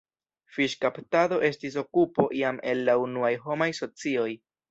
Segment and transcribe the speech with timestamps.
[0.53, 4.29] Fiŝkaptado estis okupo jam el la unuaj homaj socioj.